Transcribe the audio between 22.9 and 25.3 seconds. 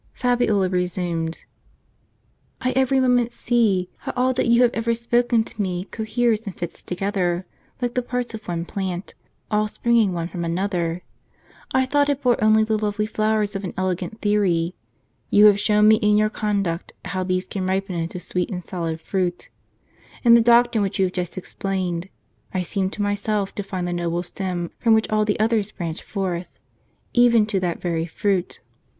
myself to find the noble stem from which all